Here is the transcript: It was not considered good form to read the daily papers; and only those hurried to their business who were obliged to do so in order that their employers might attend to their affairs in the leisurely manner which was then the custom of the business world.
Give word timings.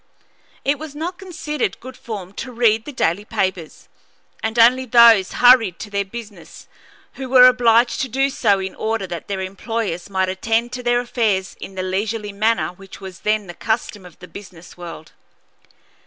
It 0.65 0.79
was 0.79 0.95
not 0.95 1.19
considered 1.19 1.79
good 1.79 1.95
form 1.95 2.33
to 2.33 2.51
read 2.51 2.85
the 2.85 2.91
daily 2.91 3.23
papers; 3.23 3.87
and 4.41 4.57
only 4.57 4.85
those 4.87 5.33
hurried 5.33 5.77
to 5.77 5.91
their 5.91 6.03
business 6.03 6.67
who 7.13 7.29
were 7.29 7.45
obliged 7.45 8.01
to 8.01 8.09
do 8.09 8.31
so 8.31 8.57
in 8.57 8.73
order 8.73 9.05
that 9.05 9.27
their 9.27 9.41
employers 9.41 10.09
might 10.09 10.27
attend 10.27 10.71
to 10.71 10.81
their 10.81 11.01
affairs 11.01 11.55
in 11.59 11.75
the 11.75 11.83
leisurely 11.83 12.31
manner 12.33 12.69
which 12.69 12.99
was 12.99 13.19
then 13.19 13.45
the 13.45 13.53
custom 13.53 14.03
of 14.03 14.17
the 14.17 14.27
business 14.27 14.75
world. 14.75 15.11